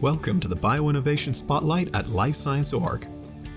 Welcome 0.00 0.38
to 0.40 0.46
the 0.46 0.54
Bioinnovation 0.54 1.34
Spotlight 1.34 1.92
at 1.92 2.08
Life 2.08 2.36
Science 2.36 2.72
Org. 2.72 3.08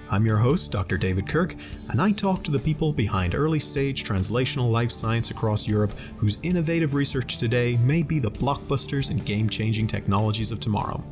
I'm 0.10 0.26
your 0.26 0.38
host, 0.38 0.72
Dr. 0.72 0.98
David 0.98 1.30
Kirk, 1.30 1.56
and 1.90 2.02
I 2.02 2.14
talk 2.14 2.42
to 2.44 2.50
the 2.50 2.58
people 2.58 2.92
behind 2.92 3.36
early 3.36 3.60
stage 3.60 4.04
translational 4.04 4.72
life 4.72 4.90
science 4.90 5.30
across 5.30 5.68
Europe 5.68 5.94
whose 6.18 6.40
innovative 6.42 6.96
research 6.96 7.38
today 7.38 7.78
may 7.84 8.02
be 8.02 8.18
the 8.18 8.32
blockbusters 8.32 9.12
and 9.12 9.24
game 9.24 9.50
changing 9.50 9.86
technologies 9.86 10.50
of 10.50 10.60
tomorrow. 10.60 11.04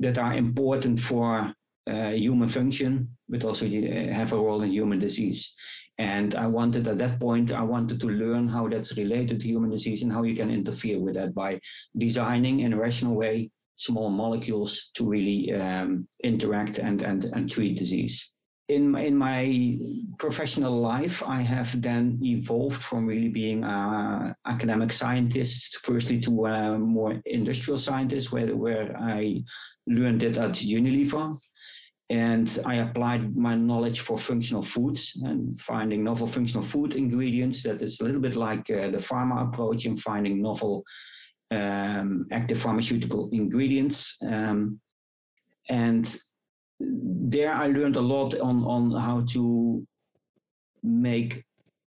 that 0.00 0.18
are 0.18 0.34
important 0.34 0.98
for 1.00 1.52
uh, 1.90 2.10
human 2.10 2.48
function, 2.48 3.08
but 3.28 3.44
also 3.44 3.66
uh, 3.66 4.12
have 4.12 4.32
a 4.32 4.36
role 4.36 4.62
in 4.62 4.70
human 4.70 4.98
disease. 4.98 5.54
And 5.96 6.34
I 6.36 6.46
wanted 6.46 6.86
at 6.86 6.98
that 6.98 7.18
point, 7.18 7.50
I 7.50 7.62
wanted 7.62 7.98
to 8.00 8.08
learn 8.08 8.46
how 8.46 8.68
that's 8.68 8.96
related 8.96 9.40
to 9.40 9.48
human 9.48 9.70
disease 9.70 10.02
and 10.02 10.12
how 10.12 10.22
you 10.22 10.36
can 10.36 10.50
interfere 10.50 11.00
with 11.00 11.14
that 11.14 11.34
by 11.34 11.60
designing 11.96 12.60
in 12.60 12.72
a 12.72 12.76
rational 12.76 13.16
way 13.16 13.50
small 13.76 14.10
molecules 14.10 14.90
to 14.94 15.04
really 15.04 15.52
um, 15.54 16.06
interact 16.22 16.78
and, 16.78 17.02
and, 17.02 17.24
and 17.24 17.50
treat 17.50 17.78
disease 17.78 18.30
in 18.68 18.94
in 18.96 19.16
my 19.16 19.78
professional 20.18 20.78
life, 20.80 21.22
I 21.22 21.40
have 21.42 21.80
then 21.80 22.18
evolved 22.22 22.82
from 22.82 23.06
really 23.06 23.28
being 23.28 23.64
an 23.64 24.34
academic 24.44 24.92
scientist, 24.92 25.78
firstly 25.82 26.20
to 26.20 26.46
a 26.46 26.78
more 26.78 27.20
industrial 27.24 27.78
scientist, 27.78 28.30
where 28.30 28.54
where 28.54 28.94
I 28.98 29.42
learned 29.86 30.22
it 30.22 30.36
at 30.36 30.60
Unilever, 30.60 31.36
and 32.10 32.58
I 32.66 32.76
applied 32.76 33.34
my 33.36 33.54
knowledge 33.54 34.00
for 34.00 34.18
functional 34.18 34.62
foods 34.62 35.12
and 35.22 35.58
finding 35.60 36.04
novel 36.04 36.26
functional 36.26 36.66
food 36.66 36.94
ingredients. 36.94 37.62
That 37.62 37.80
is 37.80 38.00
a 38.00 38.04
little 38.04 38.20
bit 38.20 38.36
like 38.36 38.68
uh, 38.70 38.90
the 38.90 38.98
pharma 38.98 39.48
approach 39.48 39.86
in 39.86 39.96
finding 39.96 40.42
novel 40.42 40.84
um, 41.50 42.26
active 42.32 42.60
pharmaceutical 42.60 43.30
ingredients. 43.32 44.16
Um, 44.22 44.80
and 45.70 46.18
there 46.80 47.52
I 47.52 47.66
learned 47.66 47.96
a 47.96 48.00
lot 48.00 48.38
on, 48.38 48.64
on 48.64 48.90
how 48.92 49.24
to 49.32 49.86
make 50.82 51.44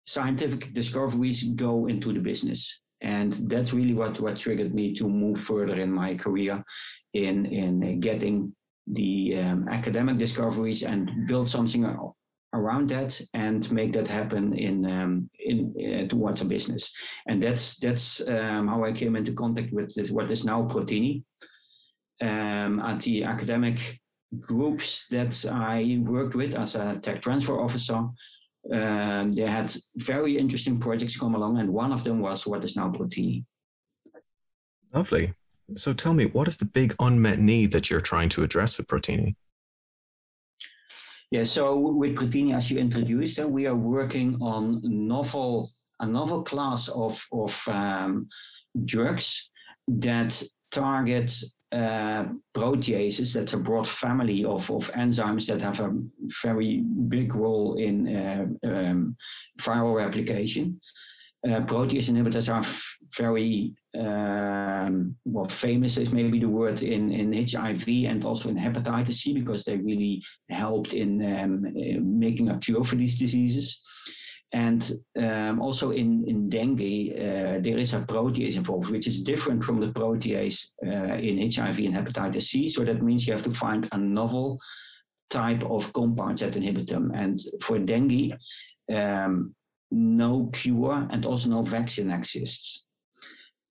scientific 0.05 0.73
discoveries 0.73 1.43
go 1.43 1.87
into 1.87 2.13
the 2.13 2.19
business. 2.19 2.79
And 3.01 3.33
that's 3.49 3.73
really 3.73 3.93
what, 3.93 4.19
what 4.19 4.37
triggered 4.37 4.73
me 4.73 4.95
to 4.95 5.07
move 5.07 5.41
further 5.41 5.75
in 5.75 5.91
my 5.91 6.15
career 6.15 6.63
in, 7.13 7.45
in 7.45 7.99
getting 7.99 8.55
the 8.87 9.37
um, 9.37 9.67
academic 9.69 10.17
discoveries 10.17 10.83
and 10.83 11.27
build 11.27 11.49
something 11.49 11.85
around 12.53 12.89
that 12.89 13.19
and 13.33 13.69
make 13.71 13.93
that 13.93 14.07
happen 14.07 14.53
in 14.53 14.85
um, 14.85 15.29
in 15.39 15.73
uh, 15.77 16.07
towards 16.07 16.41
a 16.41 16.45
business. 16.45 16.89
And 17.27 17.43
that's 17.43 17.77
that's 17.77 18.21
um, 18.27 18.67
how 18.67 18.83
I 18.83 18.93
came 18.93 19.15
into 19.15 19.33
contact 19.33 19.73
with 19.73 19.93
this, 19.93 20.09
what 20.09 20.31
is 20.31 20.45
now 20.45 20.63
Protinhi. 20.63 21.23
Um, 22.19 22.79
at 22.79 23.01
the 23.01 23.25
academic 23.25 23.99
groups 24.39 25.05
that 25.09 25.45
I 25.45 26.01
worked 26.03 26.35
with 26.35 26.53
as 26.53 26.75
a 26.75 26.99
tech 27.01 27.21
transfer 27.21 27.59
officer, 27.59 28.07
um, 28.71 29.31
they 29.31 29.43
had 29.43 29.75
very 29.95 30.37
interesting 30.37 30.79
projects 30.79 31.17
come 31.17 31.35
along, 31.35 31.59
and 31.59 31.73
one 31.73 31.93
of 31.93 32.03
them 32.03 32.19
was 32.19 32.45
what 32.45 32.63
is 32.63 32.75
now 32.75 32.89
Protinhi. 32.89 33.45
Lovely. 34.93 35.33
So 35.75 35.93
tell 35.93 36.13
me, 36.13 36.25
what 36.25 36.47
is 36.47 36.57
the 36.57 36.65
big 36.65 36.95
unmet 36.99 37.39
need 37.39 37.71
that 37.71 37.89
you're 37.89 37.99
trying 37.99 38.29
to 38.29 38.43
address 38.43 38.77
with 38.77 38.87
Protinhi? 38.87 39.35
Yeah, 41.31 41.43
so 41.43 41.77
with 41.77 42.15
Protinhi, 42.15 42.55
as 42.55 42.71
you 42.71 42.77
introduced, 42.77 43.39
uh, 43.39 43.47
we 43.47 43.67
are 43.67 43.75
working 43.75 44.37
on 44.41 44.81
novel 44.83 45.69
a 45.99 46.05
novel 46.05 46.43
class 46.43 46.89
of 46.89 47.19
of 47.31 47.59
um, 47.67 48.29
drugs 48.85 49.49
that 49.87 50.41
target 50.71 51.33
uh, 51.71 52.25
proteases, 52.55 53.33
that's 53.33 53.53
a 53.53 53.57
broad 53.57 53.87
family 53.87 54.45
of, 54.45 54.69
of 54.71 54.89
enzymes 54.91 55.47
that 55.47 55.61
have 55.61 55.79
a 55.79 55.93
very 56.41 56.81
big 57.07 57.35
role 57.35 57.75
in 57.75 58.15
uh, 58.15 58.45
um, 58.67 59.15
viral 59.61 59.95
replication. 59.95 60.79
Uh, 61.45 61.61
protease 61.61 62.09
inhibitors 62.09 62.51
are 62.51 62.65
very 63.15 63.73
um, 63.97 65.15
well 65.25 65.47
famous 65.47 65.97
is 65.97 66.11
maybe 66.11 66.39
the 66.39 66.49
word 66.49 66.81
in, 66.81 67.11
in 67.11 67.47
HIV 67.47 67.87
and 68.09 68.25
also 68.25 68.49
in 68.49 68.57
hepatitis 68.57 69.15
C 69.15 69.33
because 69.33 69.63
they 69.63 69.77
really 69.77 70.21
helped 70.49 70.93
in 70.93 71.21
um, 71.39 71.65
uh, 71.67 71.99
making 72.01 72.49
a 72.49 72.57
cure 72.59 72.83
for 72.83 72.95
these 72.95 73.19
diseases. 73.19 73.79
And 74.53 74.91
um, 75.19 75.61
also 75.61 75.91
in, 75.91 76.23
in 76.25 76.49
dengue, 76.49 76.79
uh, 76.79 77.59
there 77.59 77.77
is 77.77 77.93
a 77.93 77.99
protease 77.99 78.55
involved, 78.55 78.89
which 78.89 79.05
is 79.05 79.21
different 79.21 79.63
from 79.63 79.81
the 79.81 79.87
protease 79.87 80.67
uh, 80.85 81.15
in 81.15 81.51
HIV 81.51 81.79
and 81.79 81.95
hepatitis 81.95 82.43
C. 82.43 82.69
So 82.69 82.85
that 82.85 83.03
means 83.03 83.27
you 83.27 83.33
have 83.33 83.43
to 83.43 83.51
find 83.51 83.89
a 83.91 83.97
novel 83.97 84.59
type 85.29 85.63
of 85.63 85.91
compounds 85.91 86.41
that 86.41 86.55
inhibit 86.55 86.87
them. 86.87 87.11
And 87.13 87.37
for 87.61 87.77
dengue, 87.77 88.37
um, 88.93 89.53
no 89.91 90.49
cure 90.53 91.07
and 91.11 91.25
also 91.25 91.49
no 91.49 91.63
vaccine 91.63 92.11
exists. 92.11 92.85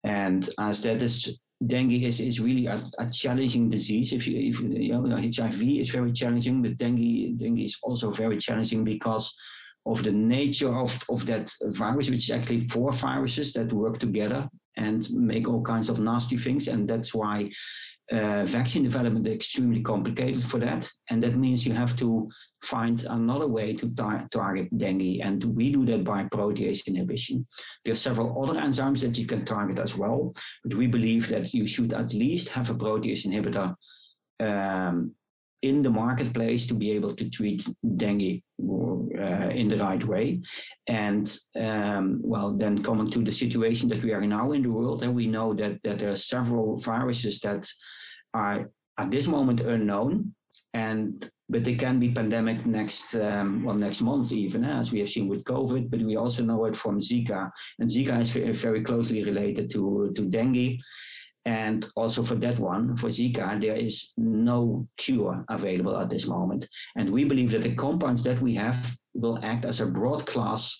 And 0.04 0.48
as 0.58 0.82
that 0.82 1.02
is 1.02 1.38
dengue 1.66 2.02
is, 2.02 2.20
is 2.20 2.38
really 2.38 2.66
a, 2.66 2.84
a 2.98 3.10
challenging 3.10 3.70
disease. 3.70 4.12
If 4.12 4.26
you, 4.26 4.38
if 4.38 4.60
you 4.60 5.00
know, 5.00 5.16
HIV 5.16 5.62
is 5.62 5.90
very 5.90 6.12
challenging, 6.12 6.62
but 6.62 6.76
dengue 6.76 7.38
dengue 7.38 7.60
is 7.60 7.78
also 7.82 8.10
very 8.10 8.36
challenging 8.36 8.84
because 8.84 9.34
of 9.86 10.02
the 10.02 10.12
nature 10.12 10.74
of, 10.74 10.92
of 11.08 11.24
that 11.26 11.50
virus, 11.62 12.10
which 12.10 12.28
is 12.28 12.30
actually 12.30 12.66
four 12.68 12.92
viruses 12.92 13.52
that 13.52 13.72
work 13.72 13.98
together 13.98 14.48
and 14.76 15.08
make 15.10 15.48
all 15.48 15.62
kinds 15.62 15.88
of 15.88 15.98
nasty 15.98 16.36
things. 16.36 16.68
And 16.68 16.88
that's 16.88 17.14
why 17.14 17.50
uh, 18.12 18.44
vaccine 18.44 18.82
development 18.82 19.26
is 19.26 19.34
extremely 19.34 19.82
complicated 19.82 20.42
for 20.44 20.58
that. 20.58 20.90
And 21.10 21.22
that 21.22 21.36
means 21.36 21.64
you 21.64 21.72
have 21.74 21.96
to 21.98 22.28
find 22.62 23.04
another 23.04 23.46
way 23.46 23.74
to 23.74 23.94
tar- 23.94 24.28
target 24.30 24.76
dengue. 24.76 25.20
And 25.22 25.42
we 25.44 25.72
do 25.72 25.86
that 25.86 26.04
by 26.04 26.24
protease 26.24 26.86
inhibition. 26.86 27.46
There 27.84 27.92
are 27.92 27.96
several 27.96 28.42
other 28.42 28.58
enzymes 28.60 29.00
that 29.00 29.16
you 29.16 29.26
can 29.26 29.44
target 29.44 29.78
as 29.78 29.96
well. 29.96 30.34
But 30.64 30.76
we 30.76 30.86
believe 30.86 31.28
that 31.28 31.54
you 31.54 31.66
should 31.66 31.92
at 31.92 32.12
least 32.12 32.48
have 32.48 32.70
a 32.70 32.74
protease 32.74 33.24
inhibitor 33.24 33.74
um, 34.40 35.14
in 35.68 35.82
the 35.82 35.90
marketplace 35.90 36.66
to 36.66 36.74
be 36.74 36.90
able 36.92 37.14
to 37.14 37.30
treat 37.30 37.66
dengue 37.96 38.42
uh, 39.18 39.50
in 39.50 39.68
the 39.68 39.78
right 39.78 40.04
way. 40.04 40.40
And 40.86 41.36
um, 41.56 42.20
well, 42.22 42.56
then 42.56 42.82
coming 42.82 43.10
to 43.10 43.22
the 43.22 43.32
situation 43.32 43.88
that 43.88 44.02
we 44.02 44.12
are 44.12 44.20
now 44.20 44.52
in 44.52 44.62
the 44.62 44.70
world, 44.70 45.02
and 45.02 45.14
we 45.14 45.26
know 45.26 45.54
that 45.54 45.82
that 45.84 45.98
there 45.98 46.10
are 46.10 46.16
several 46.34 46.78
viruses 46.78 47.40
that 47.40 47.66
are 48.34 48.70
at 48.98 49.10
this 49.10 49.26
moment 49.26 49.60
unknown, 49.60 50.34
and 50.74 51.30
but 51.48 51.64
they 51.64 51.76
can 51.76 52.00
be 52.00 52.10
pandemic 52.12 52.66
next 52.66 53.14
um, 53.14 53.64
well 53.64 53.76
next 53.76 54.00
month 54.00 54.32
even 54.32 54.64
as 54.64 54.92
we 54.92 54.98
have 54.98 55.08
seen 55.08 55.28
with 55.28 55.44
COVID. 55.44 55.90
But 55.90 56.00
we 56.00 56.16
also 56.16 56.42
know 56.42 56.64
it 56.66 56.76
from 56.76 57.00
Zika, 57.00 57.50
and 57.78 57.88
Zika 57.88 58.20
is 58.20 58.30
very, 58.30 58.52
very 58.52 58.82
closely 58.82 59.24
related 59.24 59.70
to 59.70 60.12
to 60.14 60.22
dengue. 60.28 60.78
And 61.46 61.86
also 61.94 62.24
for 62.24 62.34
that 62.34 62.58
one, 62.58 62.96
for 62.96 63.06
Zika, 63.08 63.60
there 63.60 63.76
is 63.76 64.10
no 64.16 64.88
cure 64.96 65.44
available 65.48 65.96
at 65.96 66.10
this 66.10 66.26
moment. 66.26 66.66
And 66.96 67.10
we 67.10 67.24
believe 67.24 67.52
that 67.52 67.62
the 67.62 67.76
compounds 67.76 68.24
that 68.24 68.42
we 68.42 68.52
have 68.56 68.76
will 69.14 69.38
act 69.44 69.64
as 69.64 69.80
a 69.80 69.86
broad 69.86 70.26
class 70.26 70.74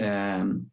um, 0.00 0.66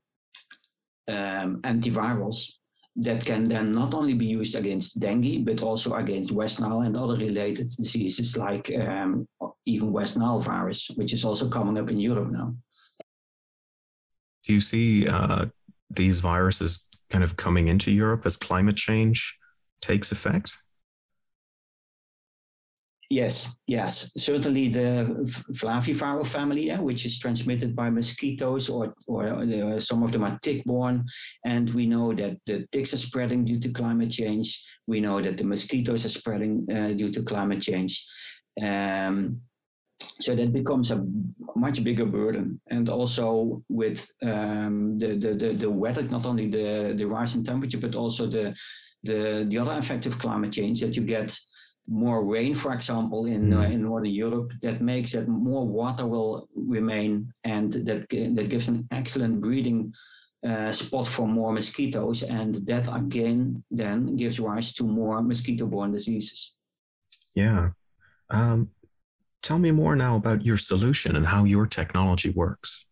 um, 1.07 1.61
antivirals 1.61 2.53
that 2.95 3.23
can 3.23 3.47
then 3.47 3.71
not 3.71 3.93
only 3.93 4.15
be 4.15 4.25
used 4.25 4.55
against 4.55 4.99
dengue, 4.99 5.45
but 5.45 5.61
also 5.61 5.93
against 5.93 6.31
West 6.31 6.59
Nile 6.59 6.81
and 6.81 6.97
other 6.97 7.15
related 7.15 7.67
diseases 7.77 8.35
like 8.35 8.73
um, 8.75 9.27
even 9.67 9.91
West 9.91 10.17
Nile 10.17 10.39
virus, 10.39 10.89
which 10.95 11.13
is 11.13 11.23
also 11.23 11.47
coming 11.47 11.77
up 11.77 11.91
in 11.91 11.99
Europe 11.99 12.31
now. 12.31 12.55
Do 14.45 14.53
you 14.53 14.59
see 14.59 15.07
uh, 15.07 15.45
these 15.91 16.19
viruses 16.19 16.88
kind 17.09 17.23
of 17.23 17.35
coming 17.37 17.67
into 17.67 17.91
Europe 17.91 18.25
as 18.25 18.37
climate 18.37 18.77
change 18.77 19.37
takes 19.81 20.11
effect? 20.11 20.57
Yes, 23.11 23.47
yes. 23.65 24.11
Certainly 24.17 24.69
the 24.69 25.07
Flaviviral 25.53 26.27
family, 26.27 26.67
yeah, 26.67 26.79
which 26.79 27.05
is 27.05 27.17
transmitted 27.17 27.75
by 27.75 27.89
mosquitoes 27.89 28.69
or, 28.69 28.93
or 29.07 29.29
uh, 29.29 29.79
some 29.79 30.03
of 30.03 30.11
them 30.11 30.23
are 30.23 30.37
tick-borne. 30.43 31.03
And 31.43 31.73
we 31.73 31.87
know 31.87 32.13
that 32.13 32.37
the 32.45 32.67
ticks 32.71 32.93
are 32.93 32.97
spreading 32.97 33.45
due 33.45 33.59
to 33.61 33.69
climate 33.69 34.11
change. 34.11 34.63
We 34.85 35.01
know 35.01 35.19
that 35.21 35.37
the 35.37 35.43
mosquitoes 35.43 36.05
are 36.05 36.09
spreading 36.09 36.67
uh, 36.71 36.89
due 36.89 37.11
to 37.13 37.23
climate 37.23 37.63
change. 37.63 38.05
Um, 38.61 39.41
so 40.19 40.35
that 40.35 40.53
becomes 40.53 40.91
a 40.91 41.05
much 41.55 41.83
bigger 41.83 42.05
burden. 42.05 42.59
And 42.67 42.89
also 42.89 43.63
with 43.69 44.05
um, 44.21 44.97
the, 44.97 45.15
the, 45.17 45.33
the, 45.33 45.53
the 45.53 45.69
weather 45.69 46.03
not 46.03 46.25
only 46.25 46.47
the, 46.47 46.93
the 46.97 47.05
rise 47.05 47.35
in 47.35 47.43
temperature 47.43 47.79
but 47.79 47.95
also 47.95 48.27
the, 48.27 48.55
the, 49.03 49.45
the 49.49 49.57
other 49.57 49.73
effect 49.73 50.05
of 50.05 50.19
climate 50.19 50.53
change 50.53 50.81
that 50.81 50.95
you 50.95 51.03
get 51.03 51.37
more 51.91 52.23
rain 52.23 52.53
for 52.53 52.71
example 52.71 53.25
in, 53.25 53.51
uh, 53.51 53.61
mm. 53.61 53.73
in 53.73 53.81
northern 53.81 54.11
europe 54.11 54.51
that 54.61 54.79
makes 54.79 55.13
that 55.13 55.27
more 55.27 55.65
water 55.65 56.05
will 56.05 56.47
remain 56.53 57.33
and 57.45 57.73
that, 57.73 58.07
that 58.09 58.49
gives 58.49 58.67
an 58.67 58.87
excellent 58.91 59.41
breeding 59.41 59.91
uh, 60.47 60.71
spot 60.71 61.07
for 61.07 61.27
more 61.27 61.51
mosquitoes. 61.51 62.23
And 62.23 62.55
that 62.67 62.87
again 62.93 63.63
then 63.71 64.15
gives 64.15 64.39
rise 64.39 64.73
to 64.75 64.83
more 64.83 65.21
mosquito-borne 65.21 65.91
diseases. 65.91 66.53
Yeah. 67.35 67.69
Um, 68.29 68.69
Tell 69.41 69.59
me 69.59 69.71
more 69.71 69.95
now 69.95 70.15
about 70.15 70.45
your 70.45 70.57
solution 70.57 71.15
and 71.15 71.25
how 71.25 71.43
your 71.43 71.65
technology 71.65 72.29
works. 72.29 72.85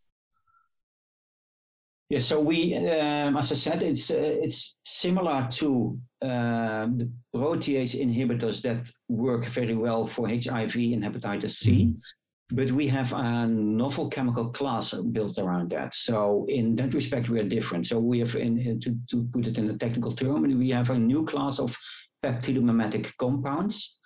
Yeah, 2.10 2.20
so 2.20 2.40
we, 2.40 2.74
um, 2.74 3.36
as 3.36 3.52
I 3.52 3.56
said, 3.56 3.84
it's 3.84 4.10
uh, 4.10 4.16
it's 4.18 4.78
similar 4.86 5.50
to 5.60 6.00
uh, 6.22 6.88
the 6.96 7.12
protease 7.36 8.00
inhibitors 8.00 8.62
that 8.62 8.90
work 9.10 9.46
very 9.48 9.76
well 9.76 10.08
for 10.08 10.30
HIV 10.30 10.76
and 10.94 11.04
hepatitis 11.04 11.56
C, 11.58 11.72
mm-hmm. 11.72 12.56
but 12.56 12.72
we 12.72 12.88
have 12.88 13.12
a 13.12 13.46
novel 13.48 14.10
chemical 14.10 14.52
class 14.52 14.94
built 15.12 15.38
around 15.38 15.70
that. 15.72 15.94
So 15.96 16.46
in 16.48 16.78
that 16.78 16.94
respect, 16.94 17.28
we 17.28 17.42
are 17.42 17.50
different. 17.50 17.88
So 17.88 18.00
we 18.00 18.20
have, 18.20 18.36
in, 18.36 18.80
to, 18.84 18.96
to 19.12 19.28
put 19.34 19.48
it 19.48 19.58
in 19.58 19.70
a 19.70 19.78
technical 19.78 20.16
term, 20.16 20.44
we 20.44 20.70
have 20.70 20.92
a 20.92 20.98
new 20.98 21.26
class 21.26 21.60
of 21.60 21.76
peptidomimetic 22.24 23.12
compounds 23.20 23.98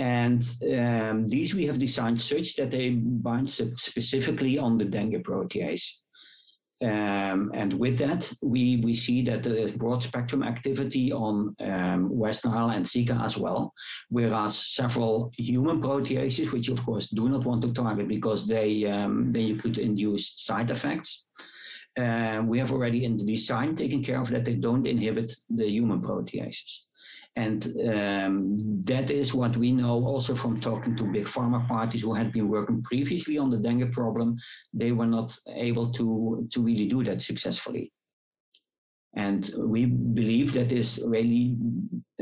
and 0.00 0.42
um, 0.72 1.26
these 1.26 1.54
we 1.54 1.66
have 1.66 1.78
designed 1.78 2.18
such 2.18 2.56
that 2.56 2.70
they 2.70 2.88
bind 2.88 3.50
specifically 3.50 4.58
on 4.58 4.78
the 4.78 4.84
dengue 4.86 5.22
protease. 5.22 5.84
Um, 6.82 7.50
and 7.52 7.74
with 7.74 7.98
that, 7.98 8.32
we, 8.40 8.80
we 8.82 8.94
see 8.94 9.20
that 9.24 9.42
there 9.42 9.56
is 9.56 9.72
broad 9.72 10.02
spectrum 10.02 10.42
activity 10.42 11.12
on 11.12 11.54
um, 11.60 12.08
West 12.08 12.46
Nile 12.46 12.70
and 12.70 12.86
Zika 12.86 13.22
as 13.22 13.36
well, 13.36 13.74
whereas 14.08 14.56
several 14.56 15.30
human 15.36 15.82
proteases, 15.82 16.50
which 16.50 16.70
of 16.70 16.82
course 16.82 17.08
do 17.08 17.28
not 17.28 17.44
want 17.44 17.60
to 17.60 17.74
target 17.74 18.08
because 18.08 18.46
they 18.46 18.86
um, 18.86 19.30
then 19.32 19.42
you 19.42 19.56
could 19.56 19.76
induce 19.76 20.32
side 20.36 20.70
effects. 20.70 21.24
Uh, 21.98 22.40
we 22.46 22.58
have 22.58 22.72
already 22.72 23.04
in 23.04 23.18
the 23.18 23.24
design 23.24 23.76
taken 23.76 24.02
care 24.02 24.18
of 24.18 24.30
that 24.30 24.46
they 24.46 24.54
don't 24.54 24.86
inhibit 24.86 25.30
the 25.50 25.68
human 25.68 26.00
proteases. 26.00 26.84
And 27.36 27.64
um, 27.88 28.82
that 28.84 29.10
is 29.10 29.32
what 29.32 29.56
we 29.56 29.70
know 29.72 30.04
also 30.04 30.34
from 30.34 30.60
talking 30.60 30.96
to 30.96 31.04
big 31.04 31.26
pharma 31.26 31.66
parties 31.68 32.02
who 32.02 32.12
had 32.12 32.32
been 32.32 32.48
working 32.48 32.82
previously 32.82 33.38
on 33.38 33.50
the 33.50 33.56
dengue 33.56 33.92
problem. 33.92 34.36
They 34.74 34.92
were 34.92 35.06
not 35.06 35.36
able 35.46 35.92
to, 35.92 36.48
to 36.52 36.60
really 36.60 36.88
do 36.88 37.04
that 37.04 37.22
successfully. 37.22 37.92
And 39.14 39.52
we 39.56 39.86
believe 39.86 40.52
that 40.52 40.72
is 40.72 41.00
really 41.04 41.56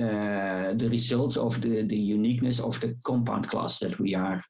uh, 0.01 0.75
the 0.75 0.89
result 0.91 1.37
of 1.37 1.61
the, 1.61 1.83
the 1.83 1.97
uniqueness 1.97 2.61
of 2.61 2.81
the 2.81 2.97
compound 3.05 3.49
class 3.49 3.79
that 3.81 3.99
we 3.99 4.15
are 4.15 4.43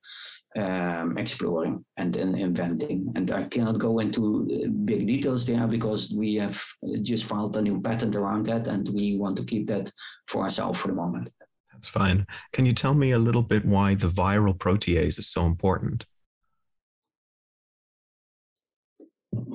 um, 0.57 1.19
exploring 1.19 1.85
and, 1.97 2.17
and 2.17 2.39
inventing. 2.39 3.13
And 3.17 3.31
I 3.31 3.45
cannot 3.45 3.79
go 3.79 3.99
into 3.99 4.49
uh, 4.51 4.69
big 4.85 5.07
details 5.07 5.47
there 5.47 5.67
because 5.67 6.13
we 6.17 6.35
have 6.37 6.61
just 7.03 7.25
filed 7.25 7.57
a 7.57 7.63
new 7.63 7.81
patent 7.81 8.17
around 8.17 8.47
that 8.47 8.67
and 8.67 8.89
we 8.89 9.17
want 9.17 9.37
to 9.37 9.45
keep 9.45 9.69
that 9.69 9.91
for 10.27 10.43
ourselves 10.43 10.81
for 10.81 10.89
the 10.89 10.95
moment. 10.95 11.31
That's 11.73 11.89
fine. 11.89 12.27
Can 12.53 12.67
you 12.67 12.73
tell 12.73 12.95
me 12.95 13.13
a 13.13 13.19
little 13.19 13.43
bit 13.43 13.65
why 13.65 13.95
the 13.95 14.09
viral 14.09 14.57
protease 14.57 15.19
is 15.19 15.29
so 15.29 15.47
important? 15.47 16.07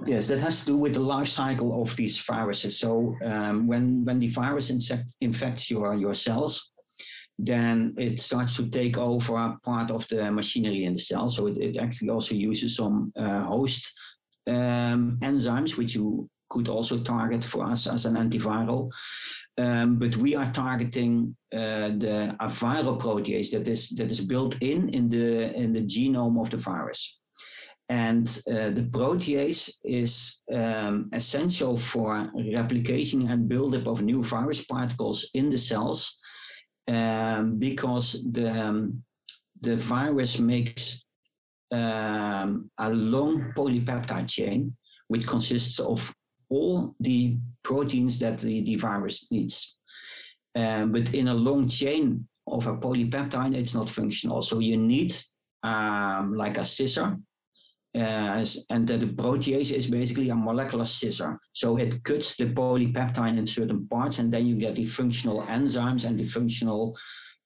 Yes, 0.06 0.28
that 0.28 0.40
has 0.40 0.62
to 0.62 0.66
do 0.66 0.78
with 0.78 0.94
the 0.94 1.00
life 1.00 1.28
cycle 1.28 1.82
of 1.82 1.96
these 1.96 2.20
viruses. 2.20 2.80
So 2.80 3.16
um, 3.26 3.68
when 3.68 4.06
when 4.06 4.20
the 4.20 4.30
virus 4.30 4.70
insect, 4.70 5.14
infects 5.22 5.70
your 5.70 5.96
your 5.96 6.14
cells, 6.14 6.72
then 7.40 7.96
it 7.98 8.20
starts 8.20 8.56
to 8.58 8.70
take 8.70 8.98
over 8.98 9.58
part 9.64 9.92
of 9.92 10.08
the 10.08 10.32
machinery 10.32 10.86
in 10.86 10.94
the 10.94 11.00
cell. 11.00 11.30
So 11.30 11.48
it, 11.48 11.58
it 11.58 11.78
actually 11.78 12.10
also 12.10 12.36
uses 12.36 12.76
some 12.76 13.12
uh, 13.16 13.44
host 13.44 13.92
um, 14.48 15.18
enzymes, 15.22 15.78
which 15.78 15.96
you 15.96 16.30
could 16.50 16.70
also 16.70 16.98
target 16.98 17.44
for 17.44 17.66
us 17.66 17.88
as 17.88 18.06
an 18.06 18.16
antiviral. 18.16 18.90
Um, 19.58 20.00
but 20.00 20.16
we 20.18 20.36
are 20.36 20.52
targeting 20.52 21.36
uh, 21.54 21.90
the 22.00 22.36
viral 22.42 23.00
protease 23.00 23.52
that 23.52 23.68
is 23.68 23.90
that 23.98 24.12
is 24.12 24.22
built 24.22 24.56
in 24.62 24.90
in 24.90 25.10
the 25.10 25.54
in 25.56 25.74
the 25.74 25.82
genome 25.82 26.42
of 26.42 26.50
the 26.50 26.58
virus. 26.58 27.20
And 27.90 28.28
uh, 28.48 28.72
the 28.72 28.88
protease 28.92 29.70
is 29.84 30.40
um, 30.52 31.10
essential 31.14 31.78
for 31.78 32.32
replication 32.34 33.30
and 33.30 33.48
buildup 33.48 33.88
of 33.88 34.02
new 34.02 34.24
virus 34.24 34.62
particles 34.66 35.30
in 35.34 35.50
the 35.50 35.58
cells 35.58 36.18
um, 36.88 37.58
because 37.60 38.24
the 38.32 38.50
um, 38.52 39.04
the 39.62 39.78
virus 39.78 40.40
makes 40.40 41.04
um, 41.72 42.70
a 42.78 42.90
long 42.90 43.54
polypeptide 43.56 44.30
chain, 44.30 44.76
which 45.08 45.26
consists 45.26 45.80
of 45.80 46.14
all 46.50 46.96
the 47.00 47.38
proteins 47.64 48.20
that 48.20 48.40
the, 48.40 48.62
the 48.64 48.76
virus 48.76 49.28
needs. 49.32 49.78
Um, 50.56 50.92
but 50.92 51.14
in 51.14 51.30
a 51.30 51.34
long 51.34 51.68
chain 51.68 52.28
of 52.46 52.68
a 52.68 52.76
polypeptide, 52.78 53.56
it's 53.56 53.74
not 53.74 53.90
functional. 53.90 54.44
So 54.44 54.60
you 54.60 54.78
need 54.78 55.16
um, 55.64 56.36
like 56.36 56.58
a 56.58 56.66
scissor 56.66 57.18
and 57.96 58.88
the 58.88 59.14
protease 59.16 59.72
is 59.72 59.88
basically 59.88 60.30
a 60.30 60.36
molecular 60.36 60.86
scissor. 60.86 61.40
So 61.54 61.78
it 61.78 62.04
cuts 62.04 62.36
the 62.36 62.46
polypeptide 62.46 63.38
in 63.38 63.46
certain 63.46 63.88
parts, 63.88 64.20
and 64.20 64.34
then 64.34 64.48
you 64.48 64.56
get 64.56 64.76
the 64.76 64.86
functional 64.86 65.44
enzymes 65.44 66.06
and 66.06 66.20
the 66.20 66.28
functional 66.28 66.98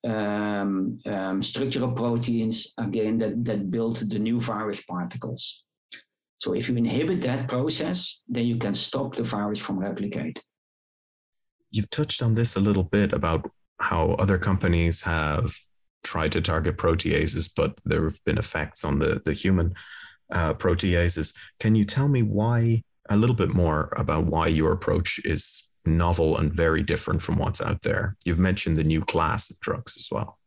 um, 0.06 1.00
um, 1.06 1.44
structural 1.44 1.92
proteins 1.92 2.74
again 2.78 3.18
that, 3.18 3.44
that 3.46 3.72
build 3.72 3.98
the 4.10 4.20
new 4.20 4.40
virus 4.40 4.82
particles. 4.82 5.64
So 6.40 6.54
if 6.54 6.70
you 6.70 6.76
inhibit 6.76 7.22
that 7.24 7.48
process, 7.48 8.22
then 8.28 8.46
you 8.46 8.58
can 8.58 8.76
stop 8.76 9.16
the 9.16 9.24
virus 9.24 9.60
from 9.60 9.80
replicate. 9.80 10.42
You've 11.72 11.90
touched 11.90 12.22
on 12.22 12.34
this 12.34 12.56
a 12.56 12.60
little 12.60 12.84
bit 12.84 13.12
about 13.12 13.50
how 13.80 14.12
other 14.12 14.38
companies 14.38 15.02
have 15.02 15.54
tried 16.04 16.32
to 16.32 16.42
target 16.42 16.78
proteases, 16.78 17.50
but 17.54 17.80
there 17.84 18.04
have 18.04 18.24
been 18.24 18.38
effects 18.38 18.86
on 18.86 19.00
the, 19.00 19.22
the 19.26 19.34
human 19.34 19.74
uh, 20.32 20.54
proteases. 20.54 21.34
Can 21.60 21.76
you 21.76 21.86
tell 21.86 22.08
me 22.08 22.24
why 22.24 22.84
a 23.10 23.18
little 23.18 23.36
bit 23.36 23.54
more 23.54 23.94
about 23.98 24.26
why 24.26 24.48
your 24.48 24.72
approach 24.72 25.20
is 25.24 25.64
novel 25.86 26.38
and 26.38 26.52
very 26.54 26.84
different 26.84 27.22
from 27.22 27.38
what's 27.38 27.62
out 27.62 27.82
there? 27.82 28.16
You've 28.26 28.40
mentioned 28.40 28.78
the 28.78 28.84
new 28.84 29.02
class 29.02 29.50
of 29.50 29.60
drugs 29.60 29.96
as 29.98 30.10
well. 30.12 30.38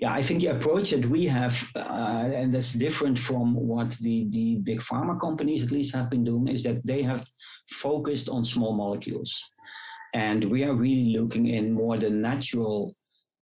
Yeah, 0.00 0.12
I 0.12 0.22
think 0.22 0.40
the 0.40 0.48
approach 0.48 0.90
that 0.90 1.06
we 1.06 1.24
have, 1.26 1.54
uh, 1.76 2.30
and 2.34 2.52
that's 2.52 2.72
different 2.72 3.18
from 3.18 3.54
what 3.54 3.96
the, 4.00 4.26
the 4.30 4.56
big 4.56 4.80
pharma 4.80 5.20
companies 5.20 5.62
at 5.62 5.70
least 5.70 5.94
have 5.94 6.10
been 6.10 6.24
doing, 6.24 6.48
is 6.48 6.62
that 6.64 6.84
they 6.84 7.02
have 7.02 7.24
focused 7.70 8.28
on 8.28 8.44
small 8.44 8.76
molecules. 8.76 9.40
And 10.14 10.44
we 10.50 10.64
are 10.64 10.74
really 10.74 11.16
looking 11.16 11.48
in 11.48 11.72
more 11.72 11.98
the 11.98 12.10
natural 12.10 12.96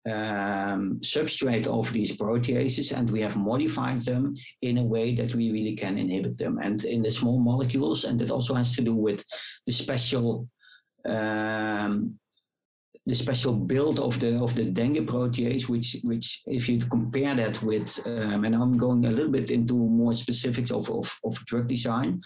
um, 0.06 1.00
substrate 1.02 1.68
of 1.68 1.92
these 1.94 2.12
proteases 2.12 2.92
and 2.92 3.10
we 3.10 3.22
have 3.22 3.36
modified 3.36 4.04
them 4.04 4.36
in 4.62 4.78
a 4.78 4.84
way 4.84 5.16
that 5.16 5.34
we 5.34 5.52
really 5.52 5.76
can 5.76 5.98
inhibit 5.98 6.38
them. 6.38 6.60
And 6.62 6.84
in 6.84 7.02
the 7.02 7.12
small 7.12 7.40
molecules, 7.40 8.04
and 8.04 8.20
that 8.20 8.32
also 8.32 8.54
has 8.56 8.74
to 8.76 8.82
do 8.82 8.94
with 8.96 9.24
the 9.66 9.72
special 9.72 10.48
um, 11.06 12.18
the 13.06 13.16
special 13.16 13.54
build 13.54 14.00
of 14.00 14.18
the 14.22 14.40
of 14.40 14.56
the 14.56 14.64
dengue 14.64 15.06
protease, 15.08 15.68
which 15.68 15.98
which 16.04 16.42
if 16.46 16.70
you 16.70 16.80
compare 16.80 17.36
that 17.36 17.62
with, 17.62 18.00
um, 18.06 18.46
and 18.46 18.56
I'm 18.56 18.78
going 18.78 19.06
a 19.06 19.12
little 19.12 19.32
bit 19.32 19.52
into 19.52 19.74
more 19.74 20.14
specifics 20.14 20.72
of, 20.72 20.90
of, 20.90 21.12
of 21.26 21.36
drug 21.46 21.68
design. 21.68 22.22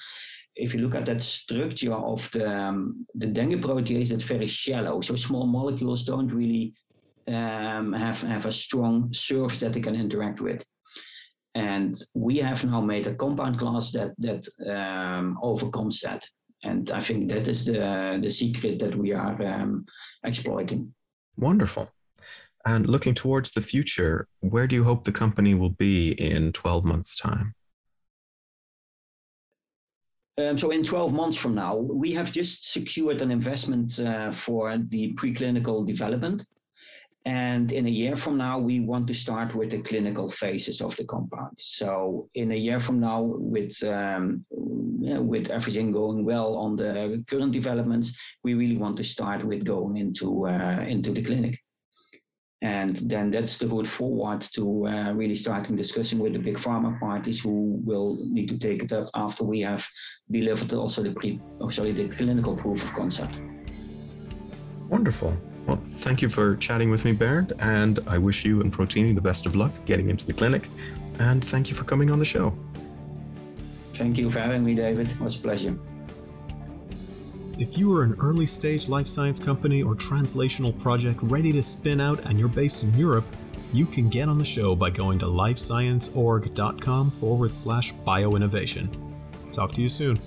If 0.55 0.74
you 0.74 0.79
look 0.79 0.96
at 0.96 1.05
that 1.05 1.24
structure 1.24 1.93
of 1.93 2.27
the 2.31 2.50
um, 2.50 3.07
the 3.15 3.27
dengue 3.27 3.62
protease, 3.62 4.12
it's 4.12 4.24
very 4.24 4.48
shallow. 4.48 5.01
So 5.01 5.15
small 5.15 5.48
molecules 5.48 6.05
don't 6.05 6.31
really 6.31 6.74
um, 7.27 7.93
have 7.93 8.22
have 8.22 8.46
a 8.46 8.51
strong 8.51 9.12
surface 9.13 9.60
that 9.60 9.74
they 9.74 9.81
can 9.81 9.96
interact 9.96 10.41
with. 10.41 10.63
And 11.55 11.96
we 12.13 12.38
have 12.38 12.63
now 12.63 12.81
made 12.81 13.07
a 13.07 13.15
compound 13.15 13.60
class 13.60 13.91
that 13.91 14.13
that 14.19 14.48
um, 14.69 15.38
overcomes 15.41 16.01
that 16.01 16.24
and 16.63 16.89
I 16.89 17.01
think 17.01 17.29
that 17.29 17.48
is 17.48 17.65
the 17.65 18.19
the 18.22 18.31
secret 18.31 18.79
that 18.79 18.98
we 18.98 19.13
are 19.13 19.41
um, 19.43 19.86
exploiting. 20.24 20.93
Wonderful. 21.38 21.89
And 22.65 22.88
looking 22.88 23.13
towards 23.13 23.51
the 23.51 23.62
future, 23.62 24.27
where 24.41 24.67
do 24.67 24.75
you 24.75 24.84
hope 24.84 25.03
the 25.03 25.12
company 25.12 25.53
will 25.53 25.69
be 25.69 26.12
in 26.12 26.51
12 26.51 26.84
months' 26.84 27.15
time? 27.15 27.53
Um, 30.38 30.57
so 30.57 30.72
in 30.72 30.84
12 30.84 31.13
months 31.13 31.38
from 31.38 31.55
now, 31.55 31.77
we 31.77 32.12
have 32.12 32.31
just 32.31 32.74
secured 32.74 33.22
an 33.22 33.31
investment 33.31 33.98
uh, 34.00 34.34
for 34.34 34.77
the 34.89 35.13
preclinical 35.13 35.88
development. 35.88 36.46
And 37.27 37.74
in 37.74 37.86
a 37.88 37.89
year 37.89 38.15
from 38.15 38.38
now, 38.38 38.57
we 38.57 38.79
want 38.79 39.05
to 39.07 39.13
start 39.13 39.53
with 39.53 39.72
the 39.72 39.81
clinical 39.81 40.31
phases 40.31 40.79
of 40.79 40.96
the 40.96 41.03
compound. 41.03 41.57
So 41.57 42.29
in 42.36 42.53
a 42.53 42.55
year 42.55 42.79
from 42.79 43.01
now, 43.01 43.22
with 43.22 43.84
um, 43.84 44.46
with 44.50 45.50
everything 45.50 45.91
going 45.91 46.24
well 46.24 46.55
on 46.55 46.77
the 46.77 47.22
current 47.29 47.51
developments, 47.51 48.13
we 48.46 48.53
really 48.53 48.77
want 48.77 48.96
to 48.98 49.03
start 49.03 49.43
with 49.43 49.65
going 49.65 49.98
into 49.98 50.48
uh, 50.48 50.86
into 50.88 51.12
the 51.12 51.22
clinic. 51.22 51.60
And 52.62 52.96
then 52.96 53.29
that's 53.29 53.57
the 53.57 53.67
route 53.67 53.88
forward 53.88 54.48
to 54.53 54.88
uh, 54.88 55.12
really 55.12 55.36
starting 55.36 55.75
discussing 55.75 56.19
with 56.19 56.31
the 56.31 56.39
big 56.39 56.57
pharma 56.57 56.98
parties 56.98 57.41
who 57.41 57.81
will 57.84 58.15
need 58.22 58.48
to 58.48 58.57
take 58.57 58.84
it 58.84 58.93
up 58.93 59.10
after 59.15 59.43
we 59.43 59.60
have 59.62 59.86
delivered 60.31 60.72
also 60.72 61.03
the 61.03 61.12
pre, 61.12 61.41
oh, 61.60 61.69
sorry, 61.69 61.91
the 61.91 62.07
clinical 62.07 62.55
proof 62.55 62.81
of 62.81 62.93
concept. 62.93 63.36
Wonderful. 64.88 65.38
Well, 65.68 65.82
thank 65.86 66.22
you 66.22 66.30
for 66.30 66.56
chatting 66.56 66.90
with 66.90 67.04
me, 67.04 67.12
Bernd, 67.12 67.52
and 67.60 68.00
I 68.08 68.18
wish 68.18 68.46
you 68.46 68.62
and 68.62 68.72
Protinhi 68.72 69.14
the 69.14 69.22
best 69.22 69.46
of 69.46 69.58
luck 69.58 69.74
getting 69.86 70.10
into 70.10 70.26
the 70.26 70.34
clinic. 70.34 70.70
And 71.20 71.44
thank 71.44 71.70
you 71.70 71.76
for 71.76 71.84
coming 71.84 72.10
on 72.10 72.20
the 72.20 72.26
show. 72.26 72.58
Thank 73.96 74.18
you 74.18 74.32
for 74.32 74.40
having 74.40 74.64
me, 74.64 74.76
David. 74.76 75.12
It 75.12 75.20
was 75.20 75.36
a 75.36 75.40
pleasure. 75.40 75.78
If 77.60 77.78
you 77.78 77.94
are 77.94 78.04
an 78.04 78.16
early 78.20 78.46
stage 78.46 78.88
life 78.88 79.08
science 79.08 79.40
company 79.40 79.84
or 79.84 79.96
translational 79.96 80.78
project 80.80 81.20
ready 81.24 81.52
to 81.52 81.62
spin 81.62 82.00
out 82.00 82.24
and 82.26 82.40
you're 82.40 82.48
based 82.48 82.84
in 82.84 82.94
Europe, 82.94 83.26
you 83.74 83.86
can 83.86 84.08
get 84.08 84.30
on 84.30 84.38
the 84.38 84.46
show 84.46 84.76
by 84.76 84.90
going 84.90 85.20
to 85.20 85.26
lifescienceorg.com 85.26 87.12
forward 87.12 87.54
slash 87.54 87.94
bioinnovation. 87.94 88.88
Talk 89.52 89.74
to 89.74 89.82
you 89.82 89.90
soon. 89.90 90.20